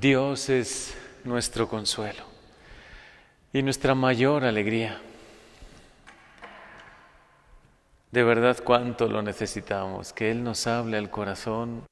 Dios 0.00 0.48
es 0.48 0.96
nuestro 1.24 1.68
consuelo 1.68 2.22
y 3.52 3.62
nuestra 3.62 3.94
mayor 3.94 4.44
alegría. 4.44 4.98
De 8.10 8.24
verdad 8.24 8.56
cuánto 8.64 9.08
lo 9.08 9.20
necesitamos, 9.20 10.14
que 10.14 10.30
Él 10.30 10.42
nos 10.42 10.66
hable 10.66 10.96
al 10.96 11.10
corazón, 11.10 11.84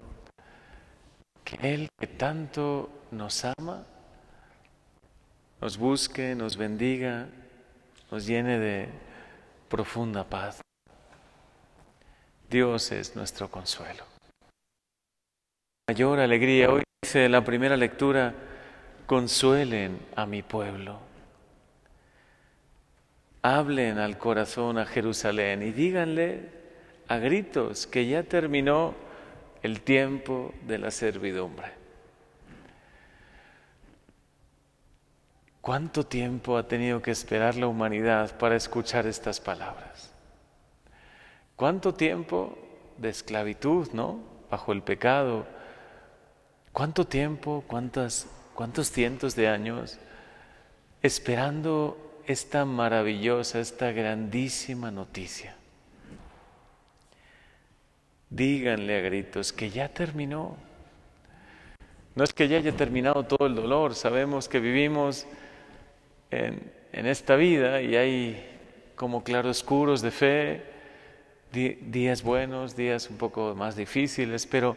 que 1.44 1.56
Él 1.74 1.88
que 2.00 2.06
tanto 2.06 2.88
nos 3.10 3.44
ama, 3.44 3.84
nos 5.60 5.76
busque, 5.76 6.34
nos 6.34 6.56
bendiga, 6.56 7.28
nos 8.10 8.26
llene 8.26 8.58
de 8.58 8.88
profunda 9.68 10.24
paz. 10.24 10.62
Dios 12.48 12.90
es 12.90 13.14
nuestro 13.14 13.50
consuelo. 13.50 14.04
Mayor 15.86 16.20
alegría 16.20 16.70
hoy 16.70 16.87
Dice 17.02 17.28
la 17.28 17.44
primera 17.44 17.76
lectura, 17.76 18.34
consuelen 19.06 20.00
a 20.16 20.26
mi 20.26 20.42
pueblo. 20.42 20.98
Hablen 23.40 23.98
al 23.98 24.18
corazón 24.18 24.78
a 24.78 24.84
Jerusalén 24.84 25.62
y 25.62 25.70
díganle 25.70 26.50
a 27.06 27.18
gritos 27.18 27.86
que 27.86 28.06
ya 28.08 28.24
terminó 28.24 28.94
el 29.62 29.80
tiempo 29.80 30.52
de 30.66 30.78
la 30.78 30.90
servidumbre. 30.90 31.72
¿Cuánto 35.60 36.04
tiempo 36.04 36.56
ha 36.56 36.66
tenido 36.66 37.00
que 37.00 37.12
esperar 37.12 37.54
la 37.54 37.68
humanidad 37.68 38.36
para 38.38 38.56
escuchar 38.56 39.06
estas 39.06 39.38
palabras? 39.38 40.12
¿Cuánto 41.54 41.94
tiempo 41.94 42.58
de 42.96 43.10
esclavitud, 43.10 43.88
no? 43.92 44.18
Bajo 44.50 44.72
el 44.72 44.82
pecado, 44.82 45.46
¿Cuánto 46.78 47.08
tiempo, 47.08 47.64
cuántas, 47.66 48.28
cuántos 48.54 48.92
cientos 48.92 49.34
de 49.34 49.48
años 49.48 49.98
esperando 51.02 52.20
esta 52.24 52.64
maravillosa, 52.64 53.58
esta 53.58 53.90
grandísima 53.90 54.92
noticia? 54.92 55.56
Díganle 58.30 58.96
a 58.96 59.00
gritos 59.00 59.52
que 59.52 59.70
ya 59.70 59.88
terminó. 59.88 60.56
No 62.14 62.22
es 62.22 62.32
que 62.32 62.46
ya 62.46 62.58
haya 62.58 62.70
terminado 62.70 63.24
todo 63.24 63.48
el 63.48 63.56
dolor, 63.56 63.96
sabemos 63.96 64.48
que 64.48 64.60
vivimos 64.60 65.26
en, 66.30 66.62
en 66.92 67.06
esta 67.06 67.34
vida 67.34 67.82
y 67.82 67.96
hay 67.96 68.46
como 68.94 69.24
claroscuros 69.24 70.00
de 70.00 70.12
fe, 70.12 70.62
días 71.50 72.22
buenos, 72.22 72.76
días 72.76 73.10
un 73.10 73.16
poco 73.16 73.56
más 73.56 73.74
difíciles, 73.74 74.46
pero 74.46 74.76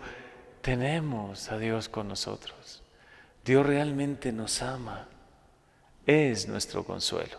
tenemos 0.62 1.52
a 1.52 1.58
Dios 1.58 1.90
con 1.90 2.08
nosotros. 2.08 2.82
Dios 3.44 3.66
realmente 3.66 4.32
nos 4.32 4.62
ama. 4.62 5.08
Es 6.06 6.48
nuestro 6.48 6.84
consuelo. 6.84 7.38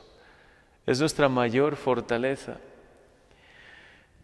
Es 0.87 1.01
nuestra 1.01 1.29
mayor 1.29 1.77
fortaleza. 1.77 2.59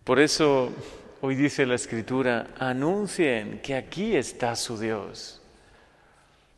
Por 0.05 0.19
eso 0.19 0.73
hoy 1.21 1.35
dice 1.35 1.67
la 1.67 1.75
Escritura, 1.75 2.49
anuncien 2.59 3.61
que 3.61 3.75
aquí 3.75 4.17
está 4.17 4.57
su 4.57 4.79
Dios. 4.79 5.41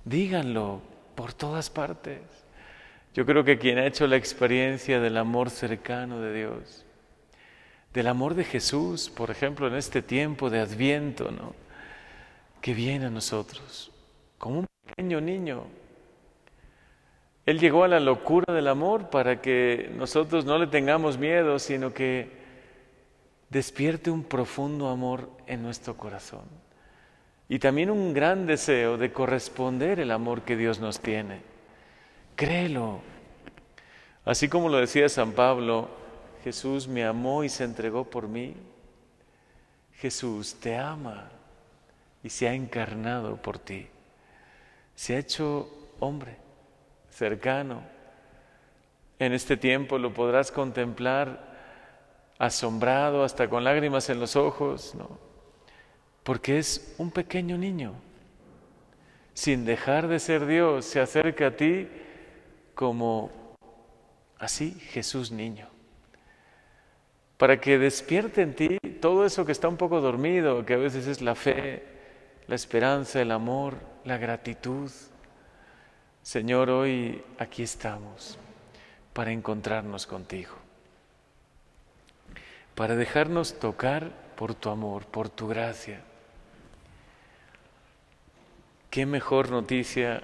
Díganlo 0.04 0.80
por 1.14 1.32
todas 1.32 1.68
partes. 1.68 2.20
Yo 3.12 3.26
creo 3.26 3.44
que 3.44 3.58
quien 3.58 3.78
ha 3.78 3.86
hecho 3.86 4.06
la 4.06 4.16
experiencia 4.16 5.00
del 5.00 5.16
amor 5.16 5.50
cercano 5.50 6.20
de 6.20 6.32
Dios, 6.32 6.84
del 7.92 8.06
amor 8.06 8.34
de 8.34 8.44
Jesús, 8.44 9.10
por 9.10 9.30
ejemplo, 9.30 9.66
en 9.66 9.74
este 9.74 10.00
tiempo 10.00 10.48
de 10.48 10.60
Adviento, 10.60 11.30
¿no? 11.30 11.54
Que 12.60 12.74
viene 12.74 13.06
a 13.06 13.10
nosotros, 13.10 13.90
como 14.38 14.60
un 14.60 14.66
pequeño 14.86 15.20
niño. 15.20 15.64
Él 17.46 17.58
llegó 17.58 17.84
a 17.84 17.88
la 17.88 18.00
locura 18.00 18.52
del 18.54 18.68
amor 18.68 19.10
para 19.10 19.40
que 19.40 19.90
nosotros 19.96 20.44
no 20.44 20.58
le 20.58 20.66
tengamos 20.66 21.18
miedo, 21.18 21.58
sino 21.58 21.92
que 21.92 22.30
despierte 23.48 24.10
un 24.10 24.22
profundo 24.24 24.88
amor 24.88 25.30
en 25.46 25.62
nuestro 25.62 25.96
corazón. 25.96 26.44
Y 27.48 27.58
también 27.58 27.90
un 27.90 28.14
gran 28.14 28.46
deseo 28.46 28.96
de 28.96 29.12
corresponder 29.12 29.98
el 29.98 30.12
amor 30.12 30.42
que 30.42 30.56
Dios 30.56 30.78
nos 30.78 31.00
tiene. 31.00 31.40
Créelo. 32.36 33.00
Así 34.24 34.48
como 34.48 34.68
lo 34.68 34.78
decía 34.78 35.08
San 35.08 35.32
Pablo, 35.32 35.88
Jesús 36.44 36.86
me 36.86 37.04
amó 37.04 37.42
y 37.42 37.48
se 37.48 37.64
entregó 37.64 38.04
por 38.04 38.28
mí. 38.28 38.54
Jesús 39.94 40.54
te 40.60 40.76
ama 40.76 41.30
y 42.22 42.28
se 42.30 42.48
ha 42.48 42.54
encarnado 42.54 43.36
por 43.36 43.58
ti. 43.58 43.88
Se 44.94 45.16
ha 45.16 45.18
hecho 45.18 45.68
hombre, 46.00 46.36
cercano. 47.10 47.82
En 49.18 49.32
este 49.32 49.56
tiempo 49.56 49.98
lo 49.98 50.12
podrás 50.12 50.50
contemplar 50.50 51.50
asombrado, 52.38 53.22
hasta 53.22 53.50
con 53.50 53.64
lágrimas 53.64 54.08
en 54.08 54.18
los 54.18 54.34
ojos, 54.34 54.94
¿no? 54.94 55.18
Porque 56.22 56.58
es 56.58 56.94
un 56.96 57.10
pequeño 57.10 57.58
niño. 57.58 57.94
Sin 59.34 59.66
dejar 59.66 60.08
de 60.08 60.18
ser 60.18 60.46
Dios, 60.46 60.86
se 60.86 61.00
acerca 61.00 61.48
a 61.48 61.56
ti 61.56 61.86
como 62.74 63.30
así 64.38 64.72
Jesús 64.72 65.30
niño. 65.30 65.68
Para 67.36 67.60
que 67.60 67.78
despierte 67.78 68.40
en 68.40 68.54
ti 68.54 68.78
todo 69.00 69.26
eso 69.26 69.44
que 69.44 69.52
está 69.52 69.68
un 69.68 69.76
poco 69.76 70.00
dormido, 70.00 70.64
que 70.64 70.74
a 70.74 70.78
veces 70.78 71.06
es 71.06 71.20
la 71.20 71.34
fe, 71.34 71.99
la 72.50 72.56
esperanza, 72.56 73.22
el 73.22 73.30
amor, 73.30 73.76
la 74.04 74.18
gratitud. 74.18 74.90
Señor, 76.20 76.68
hoy 76.68 77.22
aquí 77.38 77.62
estamos 77.62 78.38
para 79.12 79.30
encontrarnos 79.30 80.04
contigo, 80.04 80.56
para 82.74 82.96
dejarnos 82.96 83.56
tocar 83.60 84.10
por 84.34 84.56
tu 84.56 84.68
amor, 84.68 85.06
por 85.06 85.28
tu 85.28 85.46
gracia. 85.46 86.00
Qué 88.90 89.06
mejor 89.06 89.52
noticia 89.52 90.20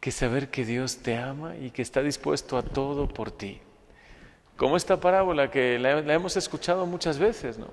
que 0.00 0.10
saber 0.10 0.48
que 0.48 0.64
Dios 0.64 1.02
te 1.02 1.18
ama 1.18 1.54
y 1.56 1.70
que 1.70 1.82
está 1.82 2.00
dispuesto 2.00 2.56
a 2.56 2.62
todo 2.62 3.08
por 3.08 3.30
ti. 3.30 3.60
Como 4.56 4.78
esta 4.78 4.98
parábola 5.00 5.50
que 5.50 5.78
la, 5.78 5.98
hemos 6.14 6.38
escuchado 6.38 6.86
muchas 6.86 7.18
veces, 7.18 7.58
¿no? 7.58 7.68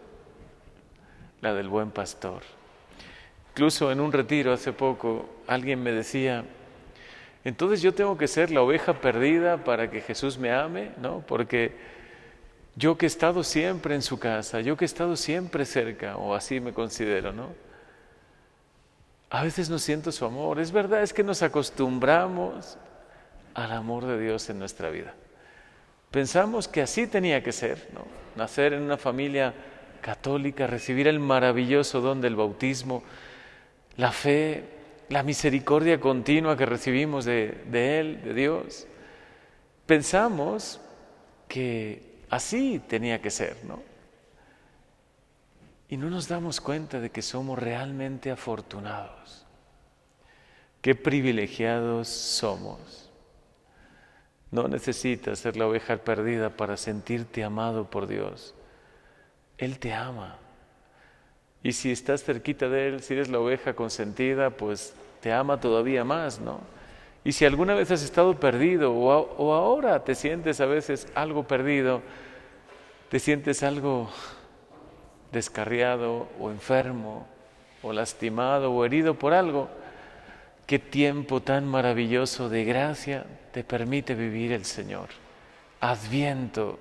La 1.40 1.54
del 1.54 1.70
buen 1.70 1.90
pastor. 1.90 2.44
Incluso 3.54 3.92
en 3.92 4.00
un 4.00 4.12
retiro 4.12 4.52
hace 4.52 4.74
poco 4.74 5.30
alguien 5.46 5.84
me 5.84 5.92
decía, 5.92 6.44
entonces 7.44 7.84
yo 7.84 7.94
tengo 7.94 8.18
que 8.18 8.28
ser 8.28 8.50
la 8.50 8.64
oveja 8.64 9.00
perdida 9.00 9.64
para 9.64 9.92
que 9.92 10.02
Jesús 10.02 10.40
me 10.40 10.52
ame, 10.52 10.90
¿no? 11.00 11.24
Porque 11.28 11.72
yo 12.76 12.98
que 12.98 13.06
he 13.06 13.08
estado 13.08 13.44
siempre 13.44 13.94
en 13.94 14.02
su 14.02 14.18
casa, 14.18 14.62
yo 14.62 14.76
que 14.76 14.86
he 14.86 14.88
estado 14.88 15.16
siempre 15.16 15.66
cerca, 15.66 16.18
o 16.18 16.34
así 16.34 16.60
me 16.60 16.74
considero, 16.74 17.32
¿no? 17.32 17.50
A 19.30 19.44
veces 19.44 19.70
no 19.70 19.78
siento 19.78 20.12
su 20.12 20.26
amor. 20.26 20.60
Es 20.60 20.72
verdad, 20.72 21.04
es 21.04 21.14
que 21.14 21.24
nos 21.24 21.44
acostumbramos 21.44 22.80
al 23.54 23.72
amor 23.72 24.08
de 24.08 24.20
Dios 24.20 24.50
en 24.50 24.58
nuestra 24.58 24.90
vida. 24.90 25.14
Pensamos 26.10 26.68
que 26.68 26.82
así 26.82 27.06
tenía 27.06 27.44
que 27.44 27.52
ser, 27.52 27.88
¿no? 27.94 28.02
Nacer 28.36 28.74
en 28.74 28.82
una 28.82 28.98
familia 28.98 29.54
católica, 30.02 30.66
recibir 30.66 31.08
el 31.08 31.20
maravilloso 31.20 32.02
don 32.02 32.20
del 32.20 32.36
bautismo, 32.36 33.04
la 33.98 34.12
fe, 34.12 34.64
la 35.10 35.24
misericordia 35.24 36.00
continua 36.00 36.58
que 36.58 36.66
recibimos 36.66 37.26
de, 37.26 37.62
Él, 37.72 38.22
de 38.24 38.34
Dios. 38.34 38.88
Pensamos 39.86 40.80
que 41.48 42.24
así 42.30 42.82
tenía 42.88 43.22
que 43.22 43.30
ser, 43.30 43.58
¿no? 43.66 43.82
Y 45.90 45.98
no 45.98 46.10
nos 46.10 46.28
damos 46.28 46.60
cuenta 46.60 47.00
de 47.00 47.12
que 47.12 47.22
somos 47.22 47.60
realmente 47.60 48.32
afortunados. 48.32 49.46
Qué 50.82 50.96
privilegiados 50.96 52.08
somos. 52.08 53.12
No 54.50 54.68
necesitas 54.68 55.40
ser 55.40 55.56
la 55.56 55.68
oveja 55.68 55.98
perdida 55.98 56.50
para 56.50 56.78
sentirte 56.78 57.44
amado 57.44 57.90
por 57.90 58.08
Dios. 58.08 58.56
Él 59.58 59.80
te 59.80 59.94
ama. 59.94 60.40
Y 61.64 61.72
si 61.72 61.92
estás 61.92 62.24
cerquita 62.24 62.68
de 62.68 62.90
Él, 62.90 63.02
si 63.02 63.14
eres 63.14 63.30
la 63.30 63.40
oveja 63.40 63.74
consentida, 63.74 64.50
pues 64.50 64.94
te 65.22 65.32
ama 65.32 65.62
todavía 65.62 66.04
más, 66.04 66.42
¿no? 66.42 66.60
Y 67.24 67.32
si 67.32 67.46
alguna 67.46 67.74
vez 67.74 67.90
has 67.90 68.04
estado 68.04 68.38
perdido 68.38 68.94
o, 68.94 69.54
ahora 69.54 70.04
te 70.04 70.14
sientes 70.14 70.60
a 70.60 70.66
veces 70.66 71.08
algo 71.16 71.48
perdido, 71.48 72.02
te 73.10 73.20
sientes 73.20 73.64
algo 73.64 74.10
descarriado 75.32 76.28
o 76.38 76.52
enfermo 76.52 77.26
o 77.82 77.94
lastimado 77.94 78.74
o 78.74 78.84
herido 78.84 79.18
por 79.18 79.34
algo, 79.34 79.70
qué 80.68 80.80
tiempo 80.80 81.42
tan 81.42 81.66
maravilloso 81.66 82.50
de 82.50 82.66
gracia 82.66 83.26
te 83.54 83.64
permite 83.64 84.16
vivir 84.16 84.52
el 84.52 84.66
Señor. 84.66 85.08
Adviento, 85.80 86.78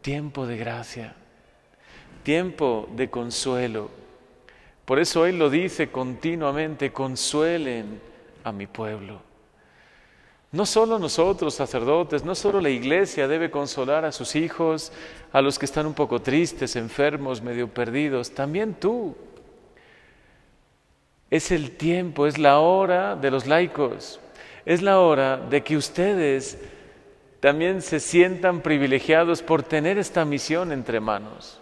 tiempo 0.00 0.46
de 0.46 0.56
gracia, 0.56 1.14
tiempo 2.22 2.88
de 2.96 3.10
consuelo, 3.10 3.90
Por 4.86 5.00
eso 5.00 5.26
Él 5.26 5.38
lo 5.38 5.50
dice 5.50 5.90
continuamente, 5.90 6.92
consuelen 6.92 8.00
a 8.44 8.52
mi 8.52 8.68
pueblo. 8.68 9.20
No 10.52 10.64
solo 10.64 11.00
nosotros, 11.00 11.54
sacerdotes, 11.54 12.24
no 12.24 12.36
solo 12.36 12.60
la 12.60 12.70
iglesia 12.70 13.26
debe 13.26 13.50
consolar 13.50 14.04
a 14.04 14.12
sus 14.12 14.36
hijos, 14.36 14.92
a 15.32 15.42
los 15.42 15.58
que 15.58 15.66
están 15.66 15.86
un 15.86 15.94
poco 15.94 16.22
tristes, 16.22 16.76
enfermos, 16.76 17.42
medio 17.42 17.68
perdidos, 17.68 18.30
también 18.30 18.74
tú. 18.74 19.16
Es 21.30 21.50
el 21.50 21.72
tiempo, 21.72 22.28
es 22.28 22.38
la 22.38 22.60
hora 22.60 23.16
de 23.16 23.32
los 23.32 23.46
laicos, 23.46 24.20
es 24.64 24.82
la 24.82 25.00
hora 25.00 25.36
de 25.36 25.64
que 25.64 25.76
ustedes 25.76 26.58
también 27.40 27.82
se 27.82 27.98
sientan 27.98 28.62
privilegiados 28.62 29.42
por 29.42 29.64
tener 29.64 29.98
esta 29.98 30.24
misión 30.24 30.70
entre 30.70 31.00
manos. 31.00 31.60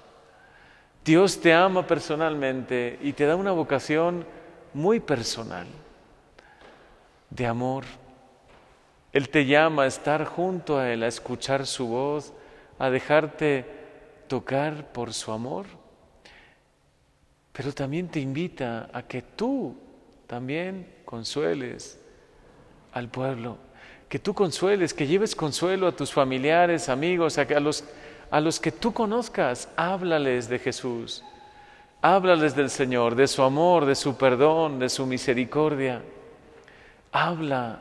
Dios 1.05 1.39
te 1.39 1.53
ama 1.53 1.87
personalmente 1.87 2.99
y 3.03 3.13
te 3.13 3.27
da 3.27 3.37
una 3.37 3.53
vocación 3.53 4.25
muy 4.73 5.01
personal, 5.01 5.67
de 7.29 7.47
amor. 7.47 7.85
Él 9.13 9.29
te 9.29 9.45
llama 9.45 9.83
a 9.83 9.87
estar 9.87 10.25
junto 10.25 10.79
a 10.79 10.91
Él, 10.91 11.03
a 11.03 11.07
escuchar 11.07 11.67
su 11.67 11.89
voz, 11.89 12.33
a 12.79 12.89
dejarte 12.89 13.67
tocar 14.29 14.93
por 14.93 15.13
su 15.13 15.31
amor. 15.31 15.67
Pero 17.53 17.73
también 17.73 18.09
te 18.09 18.19
invita 18.19 18.89
a 18.93 19.03
que 19.03 19.21
tú 19.21 19.77
también 20.27 20.91
consueles 21.05 22.01
al 22.93 23.09
pueblo, 23.11 23.59
que 24.09 24.19
tú 24.19 24.33
consueles, 24.33 24.95
que 24.95 25.07
lleves 25.07 25.37
consuelo 25.37 25.87
a 25.87 25.95
tus 25.95 26.13
familiares, 26.13 26.89
amigos, 26.89 27.37
a 27.37 27.45
los 27.61 27.85
a 28.31 28.41
los 28.41 28.61
que 28.61 28.73
tú 28.73 28.93
conozcas, 28.93 29.69
háblales 29.77 30.49
de 30.49 30.59
Jesús, 30.59 31.23
háblales 32.03 32.55
del 32.55 32.71
Señor, 32.71 33.15
de 33.15 33.27
su 33.27 33.43
amor, 33.43 33.87
de 33.87 33.95
su 33.95 34.17
perdón, 34.17 34.79
de 34.79 34.89
su 34.89 35.07
misericordia. 35.07 36.03
Habla, 37.13 37.81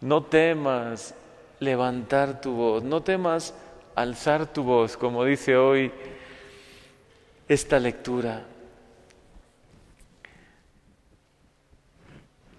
no 0.00 0.22
temas 0.24 1.14
levantar 1.60 2.40
tu 2.40 2.52
voz, 2.52 2.82
no 2.82 3.02
temas 3.02 3.54
alzar 3.94 4.52
tu 4.52 4.62
voz, 4.62 4.96
como 4.96 5.24
dice 5.24 5.56
hoy 5.56 5.92
esta 7.48 7.78
lectura. 7.78 8.44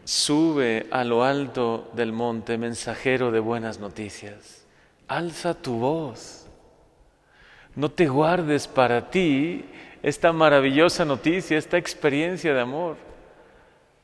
Sube 0.03 0.85
a 0.91 1.03
lo 1.03 1.23
alto 1.23 1.89
del 1.93 2.11
monte, 2.11 2.59
mensajero 2.59 3.31
de 3.31 3.39
buenas 3.39 3.79
noticias. 3.79 4.63
Alza 5.07 5.55
tu 5.55 5.79
voz. 5.79 6.44
No 7.75 7.89
te 7.89 8.07
guardes 8.07 8.67
para 8.67 9.09
ti 9.09 9.65
esta 10.01 10.31
maravillosa 10.31 11.03
noticia, 11.03 11.57
esta 11.57 11.77
experiencia 11.77 12.53
de 12.53 12.61
amor. 12.61 12.97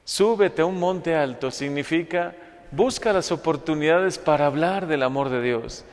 Súbete 0.03 0.62
a 0.62 0.65
un 0.65 0.79
monte 0.79 1.15
alto 1.15 1.51
significa 1.51 2.35
busca 2.71 3.12
las 3.13 3.31
oportunidades 3.31 4.18
para 4.18 4.45
hablar 4.45 4.88
del 4.88 5.03
amor 5.03 5.29
de 5.29 5.41
Dios. 5.41 5.85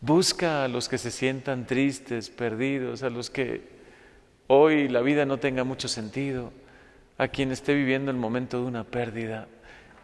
Busca 0.00 0.64
a 0.64 0.68
los 0.68 0.88
que 0.88 0.98
se 0.98 1.10
sientan 1.10 1.66
tristes, 1.66 2.30
perdidos, 2.30 3.02
a 3.02 3.10
los 3.10 3.30
que 3.30 3.62
hoy 4.46 4.88
la 4.88 5.00
vida 5.00 5.26
no 5.26 5.38
tenga 5.38 5.64
mucho 5.64 5.88
sentido, 5.88 6.52
a 7.18 7.28
quien 7.28 7.52
esté 7.52 7.74
viviendo 7.74 8.10
el 8.10 8.16
momento 8.16 8.60
de 8.60 8.66
una 8.66 8.84
pérdida. 8.84 9.48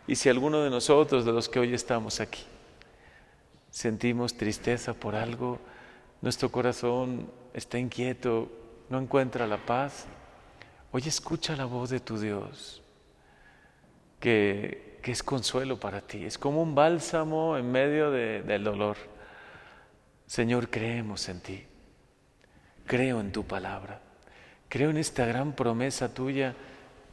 Y 0.07 0.17
si 0.17 0.29
alguno 0.29 0.63
de 0.63 0.71
nosotros, 0.71 1.25
de 1.25 1.33
los 1.33 1.49
que 1.49 1.61
hoy 1.61 1.75
estamos 1.75 2.21
aquí, 2.21 2.43
sentimos 3.71 4.37
tristeza 4.37 4.95
por 4.95 5.15
algo, 5.15 5.59
nuestro 6.23 6.51
corazón 6.51 7.29
está 7.53 7.79
inquieto, 7.79 8.49
no 8.89 8.99
encuentra 8.99 9.47
la 9.47 9.59
paz, 9.59 10.07
hoy 10.93 11.03
escucha 11.05 11.57
la 11.57 11.65
voz 11.65 11.91
de 11.91 11.99
tu 11.99 12.19
Dios, 12.19 12.81
que, 14.21 15.01
es 15.03 15.23
consuelo 15.25 15.81
para 15.81 16.01
ti, 16.01 16.25
es 16.25 16.39
como 16.39 16.63
un 16.63 16.77
bálsamo 16.77 17.59
en 17.59 17.71
medio 17.73 18.13
del 18.13 18.63
dolor. 18.63 18.97
Señor, 20.27 20.71
creemos 20.71 21.29
en 21.29 21.41
ti, 21.41 21.67
creo 22.87 23.21
en 23.21 23.33
tu 23.33 23.45
palabra, 23.45 24.01
creo 24.69 24.91
en 24.91 24.99
esta 24.99 25.27
gran 25.27 25.55
promesa 25.55 26.15
tuya 26.15 26.55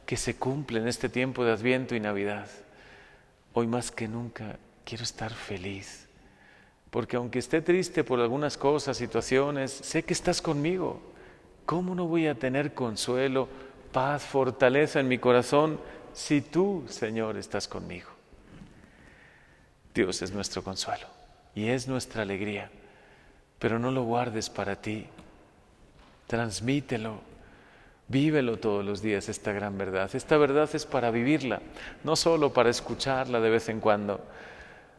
que 0.06 0.16
se 0.16 0.36
cumple 0.36 0.78
en 0.78 0.86
este 0.86 1.08
tiempo 1.08 1.44
de 1.44 1.52
Adviento 1.52 1.96
y 1.96 2.00
Navidad. 2.00 2.48
Hoy 3.54 3.66
más 3.66 3.90
que 3.90 4.06
nunca 4.06 4.56
quiero 4.84 5.02
estar 5.02 5.32
feliz 5.32 6.09
porque 6.90 7.16
aunque 7.16 7.38
esté 7.38 7.62
triste 7.62 8.04
por 8.04 8.20
algunas 8.20 8.56
cosas, 8.56 8.96
situaciones, 8.96 9.70
sé 9.70 10.02
que 10.02 10.12
estás 10.12 10.42
conmigo. 10.42 11.00
¿Cómo 11.64 11.94
no 11.94 12.06
voy 12.06 12.26
a 12.26 12.34
tener 12.34 12.74
consuelo, 12.74 13.48
paz, 13.92 14.24
fortaleza 14.24 14.98
en 14.98 15.06
mi 15.06 15.18
corazón 15.18 15.80
si 16.12 16.40
tú, 16.40 16.84
Señor, 16.88 17.36
estás 17.36 17.68
conmigo? 17.68 18.10
Dios 19.94 20.22
es 20.22 20.32
nuestro 20.32 20.64
consuelo 20.64 21.06
y 21.54 21.68
es 21.68 21.86
nuestra 21.86 22.22
alegría, 22.22 22.70
pero 23.60 23.78
no 23.78 23.92
lo 23.92 24.02
guardes 24.02 24.50
para 24.50 24.76
ti. 24.76 25.06
Transmítelo, 26.26 27.20
vívelo 28.08 28.58
todos 28.58 28.84
los 28.84 29.00
días 29.00 29.28
esta 29.28 29.52
gran 29.52 29.78
verdad. 29.78 30.10
Esta 30.12 30.36
verdad 30.36 30.68
es 30.72 30.86
para 30.86 31.12
vivirla, 31.12 31.60
no 32.02 32.16
solo 32.16 32.52
para 32.52 32.70
escucharla 32.70 33.38
de 33.40 33.50
vez 33.50 33.68
en 33.68 33.78
cuando 33.78 34.20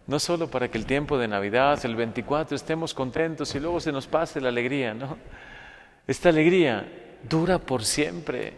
no 0.07 0.19
solo 0.19 0.49
para 0.49 0.69
que 0.69 0.77
el 0.77 0.85
tiempo 0.85 1.17
de 1.17 1.27
Navidad, 1.27 1.79
el 1.85 1.95
24, 1.95 2.55
estemos 2.55 2.93
contentos 2.93 3.53
y 3.55 3.59
luego 3.59 3.79
se 3.79 3.91
nos 3.91 4.07
pase 4.07 4.41
la 4.41 4.49
alegría, 4.49 4.93
¿no? 4.93 5.17
Esta 6.07 6.29
alegría 6.29 6.87
dura 7.29 7.59
por 7.59 7.85
siempre. 7.85 8.53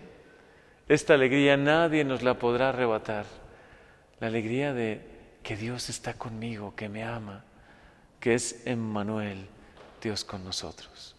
Esta 0.87 1.13
alegría 1.13 1.57
nadie 1.57 2.03
nos 2.03 2.23
la 2.23 2.39
podrá 2.39 2.69
arrebatar. 2.69 3.25
La 4.19 4.27
alegría 4.27 4.73
de 4.73 5.01
que 5.43 5.57
Dios 5.57 5.89
está 5.89 6.13
conmigo, 6.13 6.73
que 6.75 6.89
me 6.89 7.03
ama, 7.03 7.43
que 8.19 8.33
es 8.33 8.65
Emmanuel, 8.65 9.47
Dios 10.01 10.23
con 10.23 10.43
nosotros. 10.43 11.15